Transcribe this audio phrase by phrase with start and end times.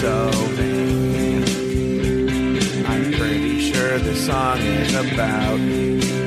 [0.00, 1.44] so vain.
[2.86, 5.60] I'm pretty sure the song is about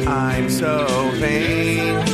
[0.07, 2.05] I'm so vain.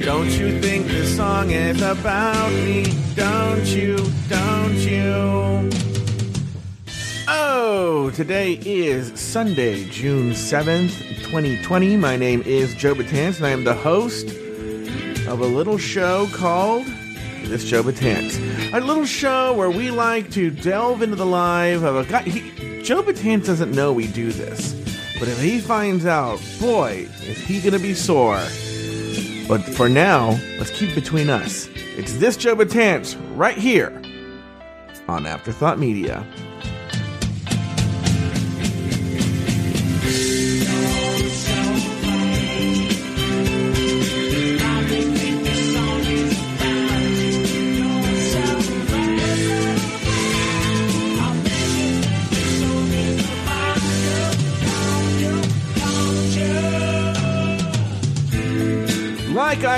[0.00, 2.84] Don't you think this song is about me?
[3.14, 3.96] Don't you?
[4.28, 5.70] Don't you?
[7.26, 11.96] Oh, today is Sunday, June 7th, 2020.
[11.96, 14.26] My name is Joe Betance, and I am the host
[15.26, 16.84] of a little show called
[17.44, 18.53] This Joe Betance.
[18.74, 22.22] A little show where we like to delve into the life of a guy.
[22.22, 24.72] He, Joe Betance doesn't know we do this,
[25.20, 28.42] but if he finds out, boy, is he going to be sore.
[29.46, 31.68] But for now, let's keep between us.
[31.96, 33.92] It's This Joe Betance right here
[35.06, 36.26] on Afterthought Media.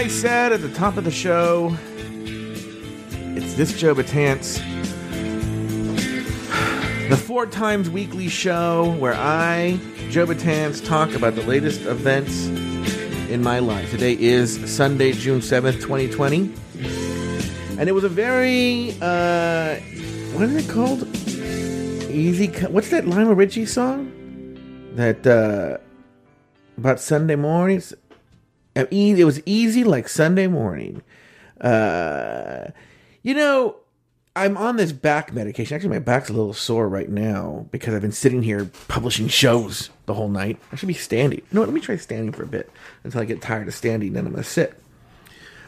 [0.09, 1.77] Said at the top of the show,
[3.37, 4.59] it's this Joe Betance,
[7.11, 12.47] the four times weekly show where I, Joe Betance, talk about the latest events
[13.29, 13.91] in my life.
[13.91, 16.51] Today is Sunday, June 7th, 2020.
[17.79, 19.75] And it was a very, uh,
[20.33, 21.03] what is it called?
[22.11, 22.49] Easy.
[22.49, 24.13] Co- What's that Lionel Richie song?
[24.95, 25.79] That, uh,
[26.79, 27.93] about Sunday mornings?
[28.77, 31.03] It was easy like Sunday morning.
[31.61, 32.69] Uh,
[33.23, 33.77] you know,
[34.37, 35.75] I'm on this back medication.
[35.75, 39.89] Actually, my back's a little sore right now because I've been sitting here publishing shows
[40.05, 40.59] the whole night.
[40.71, 41.39] I should be standing.
[41.39, 41.69] You know what?
[41.69, 42.71] Let me try standing for a bit
[43.03, 44.13] until I get tired of standing.
[44.13, 44.79] Then I'm gonna sit.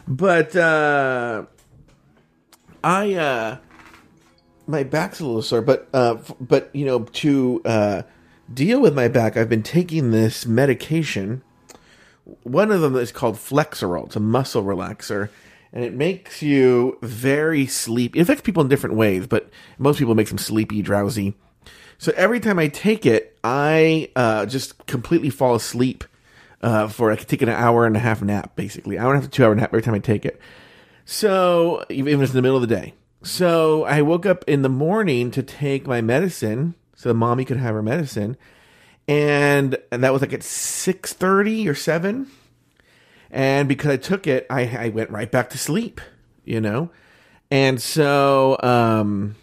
[0.06, 1.47] But uh,
[2.84, 3.56] I uh,
[4.67, 5.62] my back's a little sore.
[5.62, 8.03] But uh, but you know to uh,
[8.53, 11.42] deal with my back, I've been taking this medication
[12.42, 14.06] one of them is called Flexeril.
[14.06, 15.30] It's a muscle relaxer,
[15.72, 18.18] and it makes you very sleepy.
[18.18, 21.34] It affects people in different ways, but most people it makes them sleepy, drowsy.
[21.98, 26.05] So every time I take it, I uh, just completely fall asleep
[26.62, 29.24] uh, for I could take an hour and a half nap, basically and a half
[29.24, 30.40] to two hour nap every time I take it.
[31.05, 32.94] So even if it's in the middle of the day.
[33.22, 37.74] So I woke up in the morning to take my medicine, so mommy could have
[37.74, 38.36] her medicine
[39.08, 42.30] and, and that was like at 6.30 or 7
[43.30, 46.01] and because i took it I, I went right back to sleep
[46.48, 46.91] you know?
[47.51, 49.36] And so um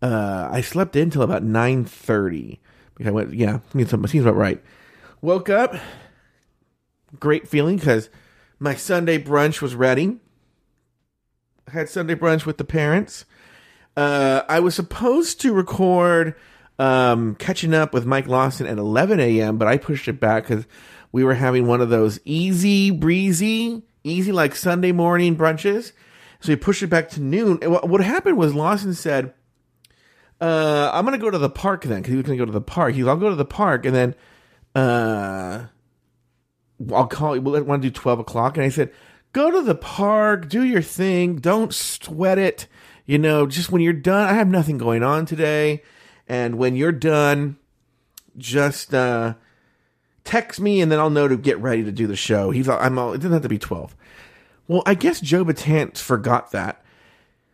[0.00, 2.58] uh i slept in until about 9.30
[2.94, 4.62] because i went yeah seems about right.
[5.20, 5.74] Woke up.
[7.18, 8.08] Great feeling because
[8.60, 10.18] my sunday brunch was ready.
[11.66, 13.24] I had sunday brunch with the parents.
[13.96, 16.36] Uh i was supposed to record
[16.78, 20.66] um, catching up with Mike Lawson at 11 a.m., but I pushed it back because
[21.10, 25.92] we were having one of those easy breezy, easy like Sunday morning brunches.
[26.40, 27.58] So we pushed it back to noon.
[27.62, 29.34] And what, what happened was Lawson said,
[30.40, 32.46] uh, I'm going to go to the park then because he was going to go
[32.46, 32.94] to the park.
[32.94, 34.14] He's, I'll go to the park and then,
[34.74, 35.64] uh,
[36.92, 37.42] I'll call you.
[37.42, 38.56] We'll want to do 12 o'clock.
[38.56, 38.92] And I said,
[39.32, 41.36] go to the park, do your thing.
[41.36, 42.68] Don't sweat it.
[43.04, 45.82] You know, just when you're done, I have nothing going on today.
[46.28, 47.56] And when you're done,
[48.36, 49.34] just uh,
[50.24, 52.50] text me, and then I'll know to get ready to do the show.
[52.50, 53.96] He's, I'm, all, it doesn't have to be twelve.
[54.66, 56.84] Well, I guess Joe Betance forgot that.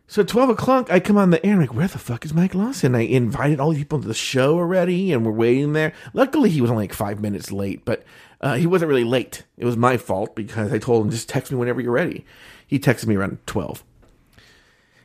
[0.08, 1.54] So at twelve o'clock, I come on the air.
[1.54, 2.94] I'm like, where the fuck is Mike Lawson?
[2.96, 5.92] I invited all the people to the show already, and we're waiting there.
[6.12, 8.02] Luckily, he was only like five minutes late, but
[8.40, 9.44] uh, he wasn't really late.
[9.56, 12.26] It was my fault because I told him just text me whenever you're ready.
[12.66, 13.84] He texted me around twelve.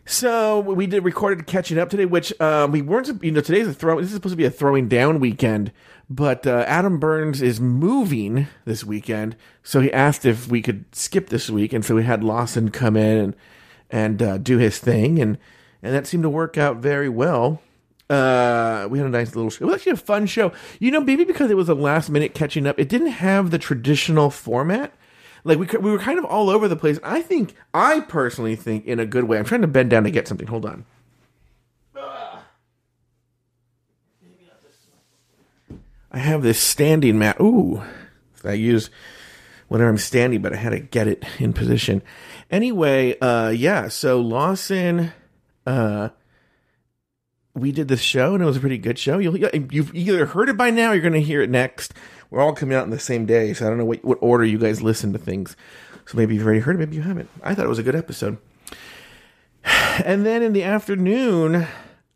[0.09, 3.24] So we did recorded catching up today, which um, we weren't.
[3.24, 4.02] You know, today's a throw.
[4.02, 5.72] This is supposed to be a throwing down weekend,
[6.09, 11.30] but uh, Adam Burns is moving this weekend, so he asked if we could skip
[11.30, 13.36] this week, and so we had Lawson come in and
[13.92, 15.38] and uh, do his thing, and
[15.83, 17.62] and that seemed to work out very well.
[18.10, 19.66] Uh, we had a nice little show.
[19.66, 20.51] It was actually a fun show.
[20.80, 23.60] You know, maybe because it was a last minute catching up, it didn't have the
[23.60, 24.92] traditional format
[25.44, 27.00] like we we were kind of all over the place.
[27.03, 29.38] I think I personally think in a good way.
[29.38, 30.47] I'm trying to bend down to get something.
[30.47, 30.86] Hold on.
[36.12, 37.39] I have this standing mat.
[37.39, 37.83] Ooh,
[38.44, 38.89] I use
[39.68, 42.01] whenever I'm standing, but I had to get it in position.
[42.50, 43.89] Anyway, uh, yeah.
[43.89, 45.13] So Lawson,
[45.65, 46.09] uh,
[47.54, 49.18] we did this show and it was a pretty good show.
[49.18, 51.94] You'll, you've either heard it by now, or you're going to hear it next.
[52.30, 54.46] We're all coming out in the same day, so I don't know what, what order
[54.46, 55.56] you guys listen to things.
[56.06, 57.30] So maybe you've already heard it, maybe you haven't.
[57.44, 58.38] I thought it was a good episode.
[60.06, 61.68] And then in the afternoon,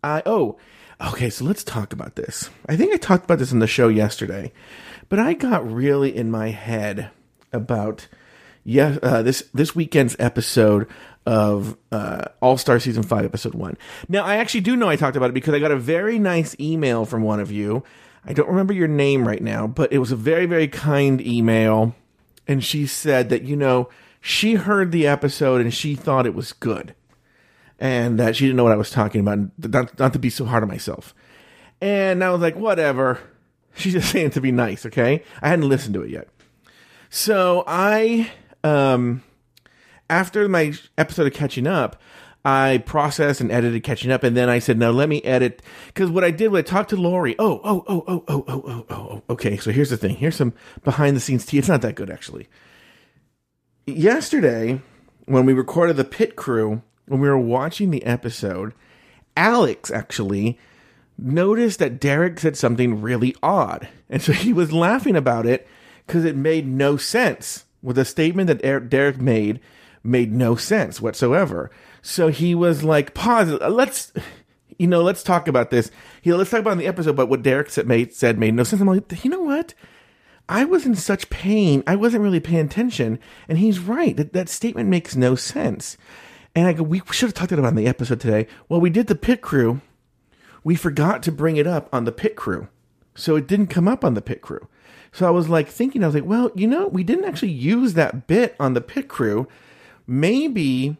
[0.01, 0.57] I oh,
[1.05, 2.49] okay, so let's talk about this.
[2.69, 4.53] I think I talked about this in the show yesterday,
[5.09, 7.09] but I got really in my head
[7.51, 8.07] about
[8.63, 10.87] yeah, uh, this this weekend's episode
[11.25, 13.77] of uh, All Star Season Five, Episode One.
[14.07, 16.55] Now, I actually do know I talked about it because I got a very nice
[16.59, 17.83] email from one of you.
[18.25, 21.95] I don't remember your name right now, but it was a very very kind email,
[22.47, 23.89] and she said that you know
[24.21, 26.95] she heard the episode and she thought it was good,
[27.79, 30.45] and that she didn't know what I was talking about, not, not to be so
[30.45, 31.13] hard on myself.
[31.81, 33.19] And I was like, whatever.
[33.75, 35.23] She's just saying to be nice, okay?
[35.41, 36.29] I hadn't listened to it yet.
[37.09, 38.31] So I
[38.63, 39.23] um,
[40.09, 42.01] after my episode of catching up,
[42.45, 46.09] I processed and edited catching up, and then I said, "No, let me edit." Because
[46.09, 47.35] what I did was I talked to Lori.
[47.39, 49.23] Oh, oh, oh, oh, oh, oh, oh, oh, oh.
[49.29, 50.17] Okay, so here's the thing.
[50.17, 51.57] Here's some behind the scenes tea.
[51.57, 52.49] It's not that good actually.
[53.85, 54.81] Yesterday,
[55.25, 58.73] when we recorded the pit crew, when we were watching the episode,
[59.37, 60.59] Alex actually
[61.17, 65.65] noticed that Derek said something really odd, and so he was laughing about it
[66.05, 69.59] because it made no sense with a statement that Derek made
[70.03, 71.69] made no sense whatsoever.
[72.01, 74.11] So he was like, pause, let's,
[74.77, 75.91] you know, let's talk about this.
[76.25, 78.81] Let's talk about in the episode, but what Derek said made, said made no sense.
[78.81, 79.73] I'm like, you know what?
[80.49, 81.83] I was in such pain.
[81.87, 83.19] I wasn't really paying attention.
[83.47, 84.17] And he's right.
[84.17, 85.97] That, that statement makes no sense.
[86.53, 88.47] And I go, we should have talked about it on the episode today.
[88.67, 89.81] Well, we did the pit crew.
[90.63, 92.67] We forgot to bring it up on the pit crew.
[93.15, 94.67] So it didn't come up on the pit crew.
[95.13, 97.93] So I was like thinking, I was like, well, you know, we didn't actually use
[97.93, 99.47] that bit on the pit crew.
[100.07, 100.97] Maybe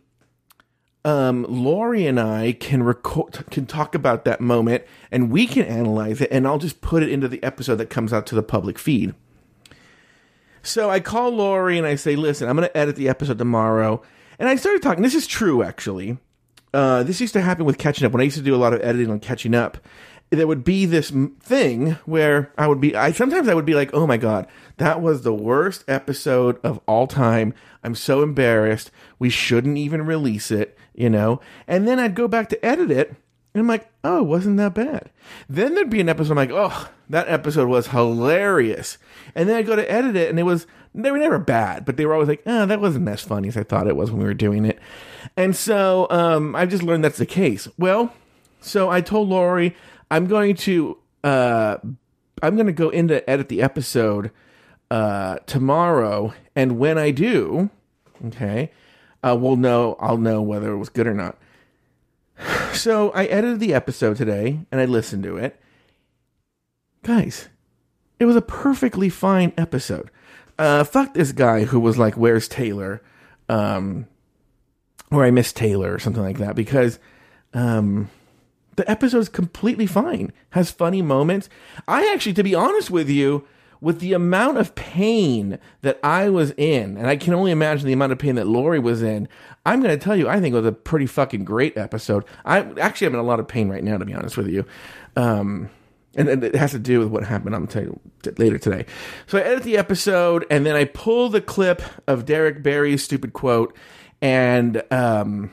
[1.03, 6.21] um, Lori and I can record, can talk about that moment, and we can analyze
[6.21, 8.79] it, and I'll just put it into the episode that comes out to the public
[8.79, 9.15] feed.
[10.61, 14.01] So I call Lori and I say, listen, I'm going to edit the episode tomorrow.
[14.39, 15.03] And I started talking.
[15.03, 16.17] This is true, actually.
[16.73, 18.73] Uh, this used to happen with catching up when I used to do a lot
[18.73, 19.77] of editing on catching up
[20.29, 21.11] there would be this
[21.41, 24.47] thing where I would be, I sometimes I would be like, oh my God,
[24.77, 27.53] that was the worst episode of all time.
[27.83, 28.89] I'm so embarrassed.
[29.19, 31.39] We shouldn't even release it, you know?
[31.67, 33.15] And then I'd go back to edit it
[33.53, 35.11] and I'm like, oh, wasn't that bad.
[35.47, 38.97] Then there'd be an episode I'm like, oh, that episode was hilarious.
[39.35, 40.65] And then I'd go to edit it and it was,
[40.95, 43.57] they were never bad, but they were always like, oh, that wasn't as funny as
[43.57, 44.79] I thought it was when we were doing it.
[45.37, 47.67] And so um, I just learned that's the case.
[47.77, 48.13] Well,
[48.61, 49.75] so I told Lori,
[50.13, 51.77] I'm going to uh,
[52.43, 54.29] I'm going to go in to edit the episode
[54.91, 57.71] uh, tomorrow, and when I do,
[58.27, 58.71] okay,
[59.23, 59.97] uh, we'll know.
[59.99, 61.37] I'll know whether it was good or not.
[62.73, 65.59] So I edited the episode today, and I listened to it.
[67.03, 67.47] Guys,
[68.19, 70.09] it was a perfectly fine episode.
[70.57, 73.03] Uh, fuck this guy who was like, "Where's Taylor?"
[73.47, 74.07] Um,
[75.11, 76.97] or I miss Taylor or something like that because
[77.53, 78.09] um
[78.75, 80.33] the episode is completely fine.
[80.51, 81.49] Has funny moments.
[81.87, 83.45] I actually, to be honest with you,
[83.81, 87.91] with the amount of pain that I was in, and I can only imagine the
[87.91, 89.27] amount of pain that Lori was in,
[89.65, 92.23] I'm going to tell you, I think it was a pretty fucking great episode.
[92.45, 94.65] I actually am in a lot of pain right now, to be honest with you.
[95.17, 95.69] Um,
[96.15, 97.55] and, and it has to do with what happened.
[97.55, 98.85] I'm telling you later today.
[99.27, 103.33] So I edit the episode, and then I pull the clip of Derek Barry's stupid
[103.33, 103.75] quote.
[104.21, 105.51] And um,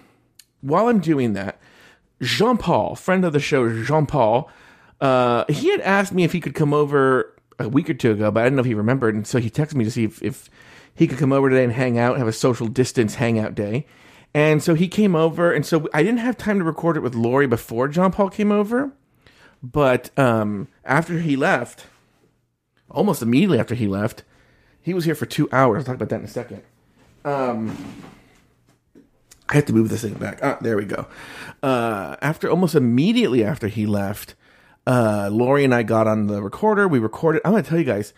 [0.61, 1.61] while I'm doing that,
[2.23, 4.51] Jean Paul, friend of the show, Jean Paul,
[5.01, 8.31] uh, he had asked me if he could come over a week or two ago,
[8.31, 9.15] but I didn't know if he remembered.
[9.15, 10.51] And so he texted me to see if, if
[10.95, 13.87] he could come over today and hang out, have a social distance hangout day.
[14.35, 15.53] And so he came over.
[15.53, 18.53] And so I didn't have time to record it with Lori before Jean Paul came
[18.53, 18.93] over.
[19.63, 21.87] But um, after he left,
[22.91, 24.25] almost immediately after he left,
[24.81, 25.81] he was here for two hours.
[25.81, 26.63] I'll talk about that in a second.
[27.25, 27.77] Um,
[29.51, 30.39] I have to move this thing back.
[30.43, 31.07] Ah, there we go.
[31.63, 34.37] Uh, after almost immediately after he left,
[34.87, 36.87] uh, Lori and I got on the recorder.
[36.87, 37.43] We recorded.
[37.45, 38.15] I'm going to tell you guys,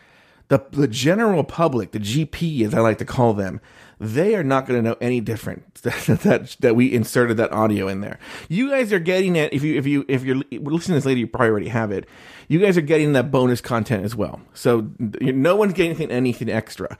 [0.48, 3.62] the the general public, the GP as I like to call them,
[3.98, 7.88] they are not going to know any different that, that that we inserted that audio
[7.88, 8.18] in there.
[8.50, 9.54] You guys are getting it.
[9.54, 12.06] If you if you if you're listening to this later, you probably already have it.
[12.48, 14.42] You guys are getting that bonus content as well.
[14.52, 16.98] So no one's getting anything anything extra.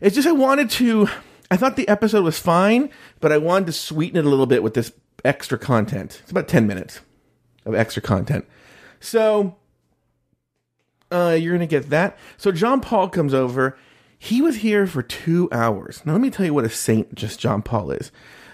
[0.00, 1.08] It's just I wanted to
[1.50, 2.90] I thought the episode was fine,
[3.20, 4.92] but I wanted to sweeten it a little bit with this
[5.24, 6.20] extra content.
[6.22, 7.00] It's about 10 minutes
[7.64, 8.46] of extra content.
[9.00, 9.56] So,
[11.10, 12.16] uh, you're going to get that.
[12.36, 13.76] So, John Paul comes over.
[14.18, 16.02] He was here for two hours.
[16.04, 18.12] Now, let me tell you what a saint just John Paul is.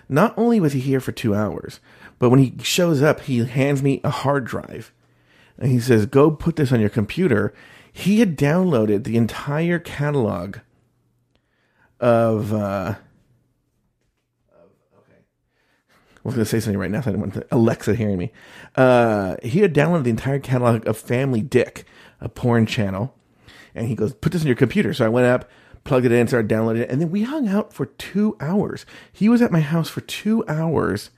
[0.09, 1.81] Not only was he here for two hours,
[2.19, 4.93] but when he shows up, he hands me a hard drive.
[5.59, 7.53] And he says, Go put this on your computer.
[7.93, 10.59] He had downloaded the entire catalog
[12.01, 12.95] of uh,
[16.27, 18.33] I was going to say something right now, so I didn't want Alexa hearing me.
[18.75, 21.85] Uh, he had downloaded the entire catalog of Family Dick,
[22.21, 23.15] a porn channel,
[23.77, 25.49] and he goes, "Put this in your computer." So I went up,
[25.85, 28.85] plugged it in, started downloading it, and then we hung out for two hours.
[29.13, 31.11] He was at my house for two hours,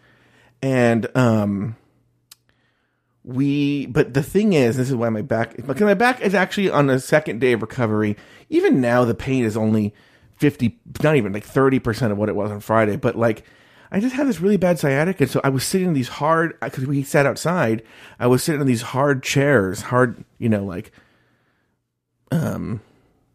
[0.61, 1.76] and um,
[3.25, 3.87] we.
[3.87, 6.87] But the thing is, this is why my back, because my back is actually on
[6.87, 8.14] the second day of recovery.
[8.50, 9.94] Even now, the pain is only
[10.38, 13.45] fifty, not even like thirty percent of what it was on Friday, but like
[13.90, 16.59] I just had this really bad sciatic, and so I was sitting in these hard
[16.61, 17.83] because we sat outside.
[18.21, 20.92] I was sitting in these hard chairs, hard, you know, like
[22.30, 22.80] um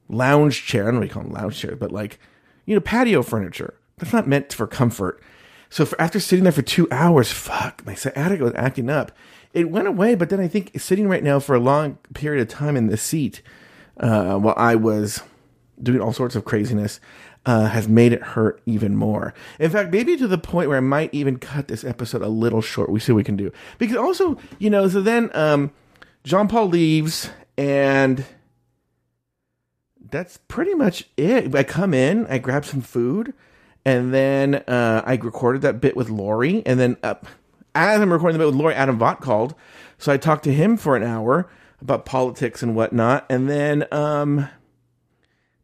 [0.09, 0.83] lounge chair.
[0.83, 2.19] I don't know what you call them lounge chair, but like
[2.65, 3.75] you know, patio furniture.
[3.97, 5.21] That's not meant for comfort.
[5.69, 9.11] So for, after sitting there for two hours, fuck, my sciatic was acting up.
[9.53, 12.47] It went away, but then I think sitting right now for a long period of
[12.47, 13.41] time in the seat
[13.97, 15.23] uh, while I was
[15.83, 16.99] doing all sorts of craziness
[17.45, 19.33] uh, has made it hurt even more.
[19.59, 22.61] In fact, maybe to the point where I might even cut this episode a little
[22.61, 22.89] short.
[22.89, 23.51] We see what we can do.
[23.77, 25.71] Because also, you know, so then um,
[26.23, 28.25] Jean Paul leaves, and
[30.09, 31.53] that's pretty much it.
[31.53, 33.33] I come in, I grab some food,
[33.85, 36.65] and then uh, I recorded that bit with Lori.
[36.65, 37.15] And then uh,
[37.75, 39.53] as I'm recording the bit with Lori, Adam Vaught called.
[39.97, 41.49] So I talked to him for an hour
[41.81, 43.25] about politics and whatnot.
[43.29, 43.85] And then.
[43.91, 44.47] Um,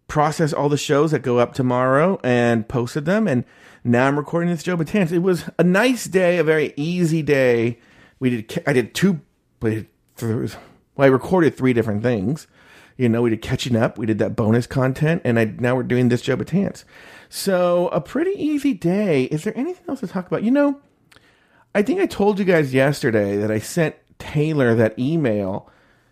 [0.09, 3.27] process all the shows that go up tomorrow and posted them.
[3.27, 3.45] And
[3.83, 5.11] now I'm recording this Joe Betance.
[5.13, 7.79] It was a nice day, a very easy day.
[8.19, 9.21] We did, I did two,
[9.61, 9.85] well,
[10.97, 12.47] I recorded three different things.
[12.97, 15.83] You know, we did catching up, we did that bonus content, and I now we're
[15.83, 16.83] doing this Joe Betance.
[17.29, 19.23] So a pretty easy day.
[19.25, 20.43] Is there anything else to talk about?
[20.43, 20.81] You know,
[21.73, 25.69] I think I told you guys yesterday that I sent Taylor that email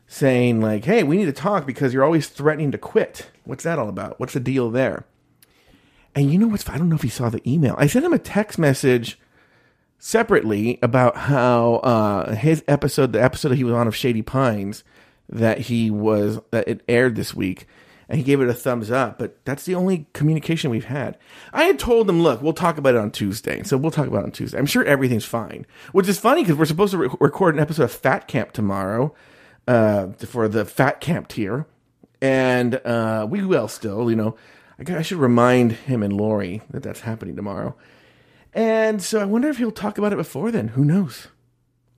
[0.08, 3.78] saying like, "Hey, we need to talk because you're always threatening to quit." What's that
[3.78, 4.20] all about?
[4.20, 5.06] What's the deal there?
[6.16, 6.68] And you know what's?
[6.68, 7.76] I don't know if he saw the email.
[7.78, 9.20] I sent him a text message
[10.00, 14.84] separately about how uh, his episode, the episode he was on of Shady Pines,
[15.30, 17.68] that he was that it aired this week,
[18.10, 19.20] and he gave it a thumbs up.
[19.20, 21.18] But that's the only communication we've had.
[21.54, 24.24] I had told him, "Look, we'll talk about it on Tuesday." So we'll talk about
[24.24, 24.58] it on Tuesday.
[24.58, 25.66] I'm sure everything's fine.
[25.92, 29.14] Which is funny because we're supposed to re- record an episode of Fat Camp tomorrow
[29.68, 31.66] uh, for the Fat Camp tier,
[32.22, 34.10] and uh, we will still.
[34.10, 34.36] You know,
[34.80, 37.76] I, should remind him and Lori that that's happening tomorrow.
[38.54, 40.70] And so I wonder if he'll talk about it before then.
[40.70, 41.28] Who knows?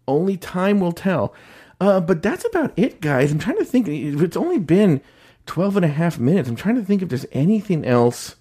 [0.08, 1.34] Only time will tell.
[1.80, 3.32] Uh, but that's about it, guys.
[3.32, 3.88] I'm trying to think.
[3.88, 5.02] It's only been
[5.46, 6.50] 12 and a half minutes.
[6.50, 8.36] I'm trying to think if there's anything else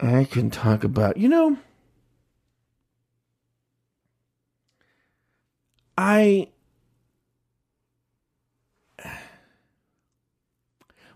[0.00, 1.16] I can talk about.
[1.16, 1.58] You know,
[5.98, 6.48] I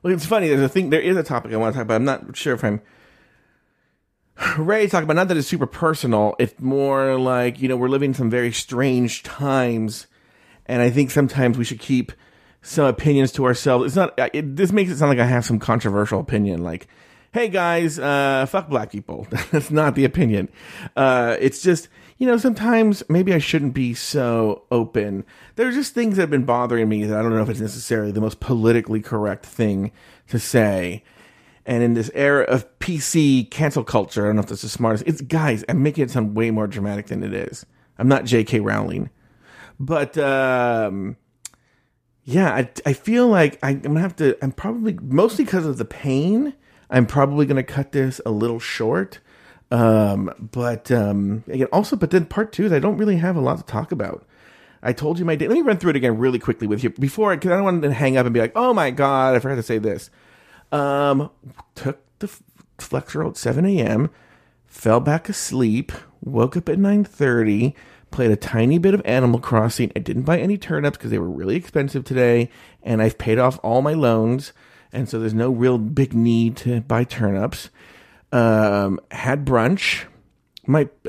[0.02, 0.48] Well, it's funny.
[0.48, 0.90] There's a thing.
[0.90, 1.96] There is a topic I want to talk about.
[1.96, 2.80] I'm not sure if I'm
[4.58, 5.16] ready to talk about.
[5.16, 6.34] Not that it's super personal.
[6.38, 10.06] It's more like you know we're living some very strange times,
[10.66, 12.12] and I think sometimes we should keep
[12.62, 13.86] some opinions to ourselves.
[13.86, 14.18] It's not.
[14.34, 16.64] It, this makes it sound like I have some controversial opinion.
[16.64, 16.88] Like,
[17.32, 19.28] hey guys, uh, fuck black people.
[19.52, 20.48] That's not the opinion.
[20.96, 21.88] Uh, it's just
[22.22, 25.24] you know, sometimes maybe I shouldn't be so open.
[25.56, 28.12] There's just things that have been bothering me that I don't know if it's necessarily
[28.12, 29.90] the most politically correct thing
[30.28, 31.02] to say.
[31.66, 35.02] And in this era of PC cancel culture, I don't know if that's the smartest.
[35.04, 37.66] It's guys, I'm making it sound way more dramatic than it is.
[37.98, 38.60] I'm not J.K.
[38.60, 39.10] Rowling,
[39.80, 41.16] but um,
[42.22, 44.38] yeah, I, I feel like I, I'm gonna have to.
[44.40, 46.54] I'm probably mostly because of the pain.
[46.88, 49.18] I'm probably gonna cut this a little short
[49.72, 53.40] um, but um, again, also, but then part two is I don't really have a
[53.40, 54.26] lot to talk about.
[54.82, 55.48] I told you my day.
[55.48, 57.64] Let me run through it again really quickly with you before, I because I don't
[57.64, 60.10] want to hang up and be like, "Oh my god, I forgot to say this."
[60.70, 61.30] Um,
[61.74, 62.28] took the
[62.76, 64.10] Flexeril at seven a.m.,
[64.66, 67.74] fell back asleep, woke up at nine thirty,
[68.10, 69.90] played a tiny bit of Animal Crossing.
[69.96, 72.50] I didn't buy any turnips because they were really expensive today,
[72.82, 74.52] and I've paid off all my loans,
[74.92, 77.70] and so there's no real big need to buy turnips
[78.32, 80.04] um, had brunch.
[80.66, 80.88] My,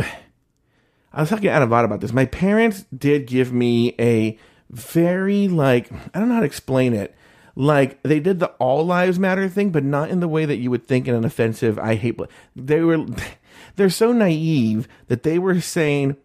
[1.13, 2.13] I was talking to Adam about this.
[2.13, 4.37] My parents did give me a
[4.69, 7.15] very like I don't know how to explain it.
[7.55, 10.71] Like they did the all lives matter thing, but not in the way that you
[10.71, 11.77] would think in an offensive.
[11.77, 12.17] I hate.
[12.17, 12.23] Bl-.
[12.55, 13.05] They were,
[13.75, 16.17] they're so naive that they were saying,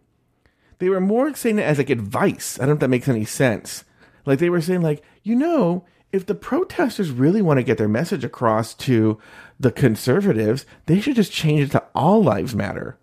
[0.78, 2.58] they were more saying it as like advice.
[2.58, 3.84] I don't know if that makes any sense.
[4.24, 7.88] Like they were saying, like you know, if the protesters really want to get their
[7.88, 9.18] message across to
[9.60, 12.98] the conservatives, they should just change it to all lives matter.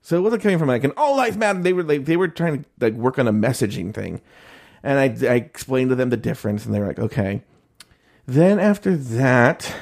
[0.00, 1.60] So it wasn't coming from like an all lives matter.
[1.60, 4.20] They were like they were trying to like work on a messaging thing,
[4.82, 7.42] and I I explained to them the difference, and they were like, okay.
[8.24, 9.74] Then after that,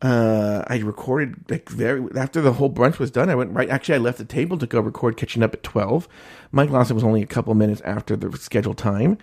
[0.00, 3.28] uh, I recorded like very after the whole brunch was done.
[3.28, 3.68] I went right.
[3.68, 6.08] Actually, I left the table to go record catching up at twelve.
[6.52, 9.18] Mike Lawson was only a couple minutes after the scheduled time.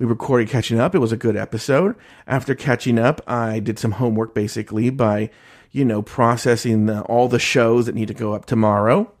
[0.00, 0.94] We recorded catching up.
[0.94, 1.94] It was a good episode.
[2.26, 5.28] After catching up, I did some homework basically by,
[5.72, 9.12] you know, processing the, all the shows that need to go up tomorrow.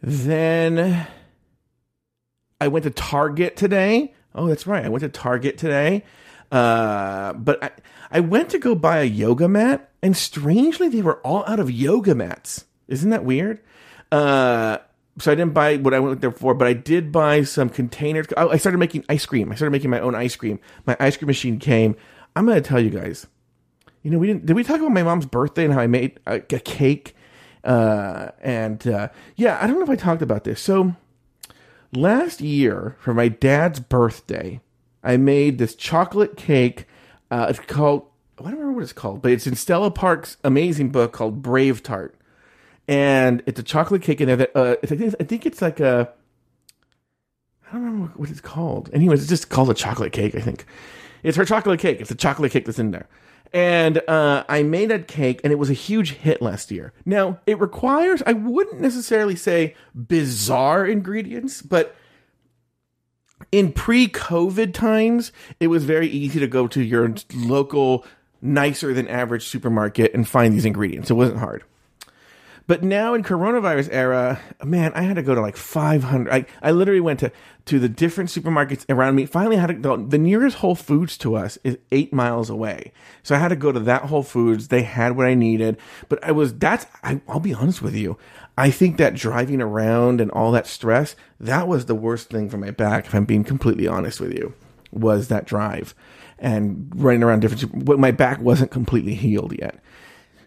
[0.00, 1.08] Then
[2.60, 4.14] I went to Target today.
[4.32, 4.84] Oh, that's right.
[4.84, 6.04] I went to Target today.
[6.52, 7.70] Uh, but I,
[8.12, 11.68] I went to go buy a yoga mat, and strangely, they were all out of
[11.68, 12.64] yoga mats.
[12.86, 13.60] Isn't that weird?
[14.12, 14.78] Uh,
[15.20, 18.26] so I didn't buy what I went there for, but I did buy some containers.
[18.36, 19.50] I started making ice cream.
[19.50, 20.60] I started making my own ice cream.
[20.86, 21.96] My ice cream machine came.
[22.36, 23.26] I'm going to tell you guys.
[24.02, 24.46] You know, we didn't.
[24.46, 27.14] Did we talk about my mom's birthday and how I made a, a cake?
[27.64, 30.60] Uh, and uh, yeah, I don't know if I talked about this.
[30.60, 30.94] So
[31.92, 34.60] last year for my dad's birthday,
[35.02, 36.86] I made this chocolate cake.
[37.30, 38.08] Uh, it's called
[38.40, 41.82] I don't remember what it's called, but it's in Stella Park's amazing book called Brave
[41.82, 42.16] Tart,
[42.88, 44.86] and it's a chocolate cake in there that uh, I
[45.24, 46.10] think it's like a
[47.68, 48.88] I don't remember what it's called.
[48.94, 50.34] Anyways, it's just called a chocolate cake.
[50.34, 50.64] I think
[51.22, 52.00] it's her chocolate cake.
[52.00, 53.08] It's a chocolate cake that's in there.
[53.52, 56.92] And uh, I made that cake, and it was a huge hit last year.
[57.06, 61.94] Now, it requires, I wouldn't necessarily say bizarre ingredients, but
[63.52, 68.04] in pre COVID times, it was very easy to go to your local,
[68.42, 71.10] nicer than average supermarket and find these ingredients.
[71.10, 71.64] It wasn't hard.
[72.68, 76.30] But now in coronavirus era, man, I had to go to like 500.
[76.30, 77.32] I, I literally went to,
[77.64, 79.24] to the different supermarkets around me.
[79.24, 79.96] Finally, I had to go.
[79.96, 82.92] The nearest Whole Foods to us is eight miles away.
[83.22, 84.68] So I had to go to that Whole Foods.
[84.68, 85.78] They had what I needed.
[86.10, 88.18] But I was, that's, I, I'll be honest with you.
[88.58, 92.58] I think that driving around and all that stress, that was the worst thing for
[92.58, 94.52] my back, if I'm being completely honest with you,
[94.92, 95.94] was that drive
[96.38, 99.82] and running around different, my back wasn't completely healed yet.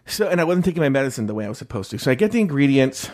[0.06, 1.98] So, and I wasn't taking my medicine the way I was supposed to.
[1.98, 3.10] So I get the ingredients,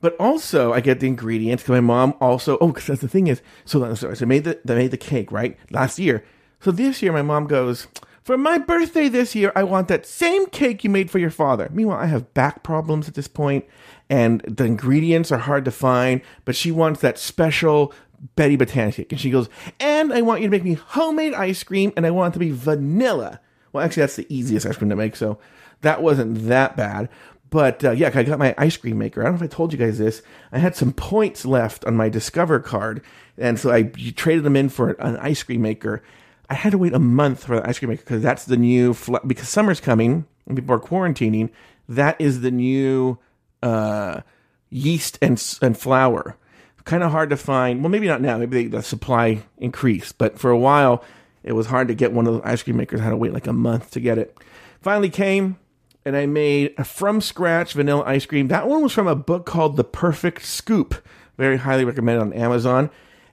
[0.00, 2.58] but also I get the ingredients because my mom also.
[2.60, 5.58] Oh, because the thing is, so so I made the I made the cake right
[5.70, 6.24] last year.
[6.60, 7.86] So this year, my mom goes
[8.22, 9.52] for my birthday this year.
[9.54, 11.68] I want that same cake you made for your father.
[11.72, 13.64] Meanwhile, I have back problems at this point,
[14.08, 16.22] and the ingredients are hard to find.
[16.44, 17.92] But she wants that special
[18.36, 19.48] Betty Botanica cake, and she goes,
[19.80, 22.38] and I want you to make me homemade ice cream, and I want it to
[22.38, 23.40] be vanilla.
[23.72, 25.38] Well, actually, that's the easiest ice cream to make, so
[25.80, 27.08] that wasn't that bad.
[27.52, 29.20] But uh, yeah, I got my ice cream maker.
[29.20, 30.22] I don't know if I told you guys this.
[30.52, 33.02] I had some points left on my Discover card,
[33.36, 36.02] and so I traded them in for an ice cream maker.
[36.48, 38.94] I had to wait a month for the ice cream maker because that's the new
[38.94, 41.50] fl- because summer's coming and people are quarantining.
[41.88, 43.18] That is the new
[43.62, 44.22] uh,
[44.70, 46.36] yeast and and flour.
[46.84, 47.82] Kind of hard to find.
[47.82, 48.38] Well, maybe not now.
[48.38, 51.04] Maybe they, the supply increased, but for a while
[51.44, 53.00] it was hard to get one of the ice cream makers.
[53.00, 54.36] I had to wait like a month to get it.
[54.80, 55.58] Finally came,
[56.04, 58.48] and I made a from scratch vanilla ice cream.
[58.48, 60.94] That one was from a book called The Perfect Scoop.
[61.38, 62.90] Very highly recommended on Amazon.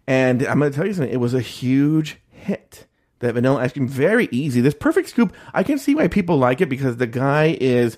[0.08, 2.88] And I'm going to tell you something, it was a huge hit.
[3.20, 4.62] That vanilla ice cream, very easy.
[4.62, 7.98] This perfect scoop, I can see why people like it because the guy is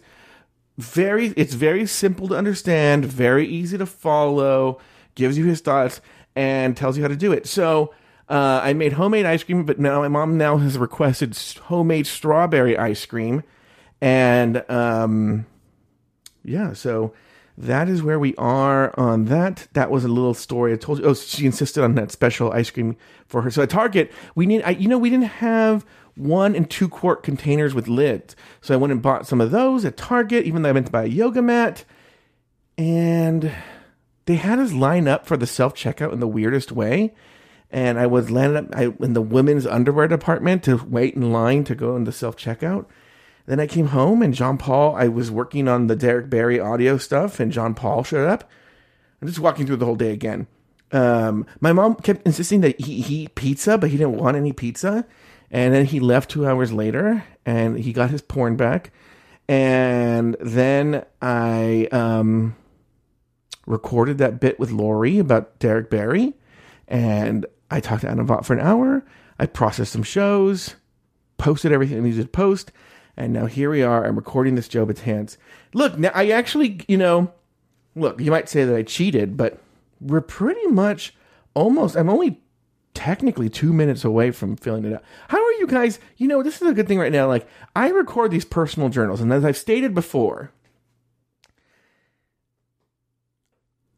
[0.78, 4.80] very, it's very simple to understand, very easy to follow,
[5.16, 6.02] gives you his thoughts,
[6.36, 7.46] and tells you how to do it.
[7.46, 7.94] So,
[8.32, 12.78] uh, I made homemade ice cream, but now my mom now has requested homemade strawberry
[12.78, 13.44] ice cream,
[14.00, 15.46] and um,
[16.42, 17.14] yeah, so
[17.58, 19.68] that is where we are on that.
[19.74, 21.06] That was a little story I told you.
[21.06, 22.96] Oh, she insisted on that special ice cream
[23.28, 23.52] for her.
[23.52, 27.24] So at Target, we need, I, you know, we didn't have one and two quart
[27.24, 30.46] containers with lids, so I went and bought some of those at Target.
[30.46, 31.84] Even though I went to buy a yoga mat,
[32.78, 33.52] and
[34.26, 37.14] they had us line up for the self checkout in the weirdest way
[37.72, 41.76] and I was landed up in the women's underwear department to wait in line to
[41.76, 42.86] go in the self checkout.
[43.46, 46.98] Then I came home and John Paul, I was working on the Derek Barry audio
[46.98, 48.50] stuff, and John Paul showed up.
[49.22, 50.48] I'm just walking through the whole day again.
[50.92, 54.52] Um, my mom kept insisting that he, he eat pizza, but he didn't want any
[54.52, 55.06] pizza.
[55.50, 58.92] And then he left two hours later and he got his porn back.
[59.48, 62.56] And then I um,
[63.66, 66.34] recorded that bit with Lori about Derek Barry.
[66.88, 69.04] And I talked to Anna for an hour.
[69.40, 70.76] I processed some shows,
[71.38, 72.72] posted everything I needed to post,
[73.18, 74.06] and now here we are.
[74.06, 75.38] I'm recording this Joe Betance.
[75.74, 77.32] Look, now I actually, you know,
[77.96, 79.60] look, you might say that I cheated, but
[80.00, 81.16] we're pretty much
[81.54, 81.96] almost.
[81.96, 82.42] I'm only
[82.94, 85.04] technically two minutes away from filling it out.
[85.30, 86.00] How are you guys?
[86.18, 87.28] You know, this is a good thing right now.
[87.28, 90.52] Like, I record these personal journals, and as I've stated before,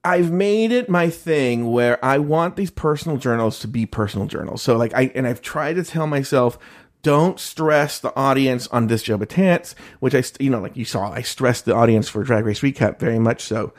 [0.06, 4.62] I've made it my thing where I want these personal journals to be personal journals.
[4.62, 6.60] So like I and I've tried to tell myself
[7.04, 11.12] don't stress the audience on this Joe Betance, which I, you know, like you saw,
[11.12, 13.74] I stressed the audience for Drag Race Recap very much so.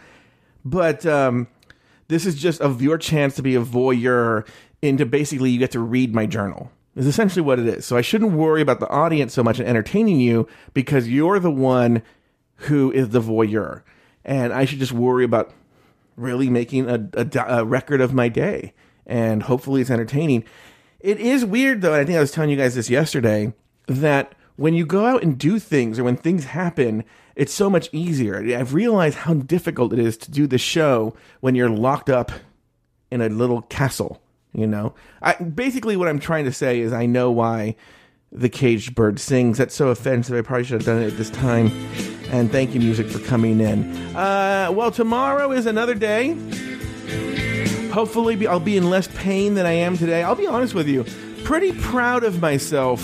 [0.64, 1.48] But um,
[2.08, 4.46] this is just of your chance to be a voyeur
[4.82, 7.84] into basically you get to read my journal is essentially what it is.
[7.86, 11.50] So I shouldn't worry about the audience so much and entertaining you because you're the
[11.50, 12.02] one
[12.56, 13.82] who is the voyeur.
[14.24, 15.52] And I should just worry about
[16.16, 18.72] really making a, a, a record of my day.
[19.06, 20.44] And hopefully it's entertaining.
[21.00, 23.52] It is weird though, and I think I was telling you guys this yesterday,
[23.86, 27.04] that when you go out and do things or when things happen,
[27.36, 28.38] it's so much easier.
[28.56, 32.32] I've realized how difficult it is to do the show when you're locked up
[33.10, 34.22] in a little castle.
[34.52, 37.74] You know, I basically what I'm trying to say is I know why
[38.30, 39.58] the caged bird sings.
[39.58, 40.36] That's so offensive.
[40.36, 41.72] I probably should have done it at this time.
[42.30, 43.94] And thank you, music, for coming in.
[44.16, 46.36] Uh, well, tomorrow is another day.
[47.92, 50.22] Hopefully, I'll be in less pain than I am today.
[50.22, 51.04] I'll be honest with you,
[51.44, 53.00] pretty proud of myself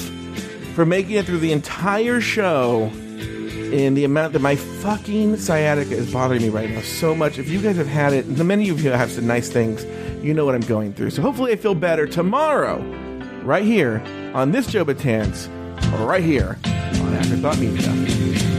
[0.75, 2.91] for making it through the entire show
[3.71, 7.39] in the amount that my fucking sciatica is bothering me right now so much.
[7.39, 9.85] If you guys have had it, the many of you have some nice things,
[10.25, 11.11] you know what I'm going through.
[11.11, 12.81] So hopefully I feel better tomorrow,
[13.45, 14.03] right here
[14.35, 15.49] on this Joe Betance,
[16.05, 18.50] right here on Afterthought Media.